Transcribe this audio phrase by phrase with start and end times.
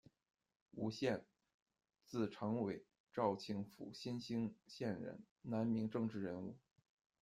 [0.71, 1.23] 吴献，
[2.07, 6.57] 字呈伟，肇庆府新兴县人，南明政治人物。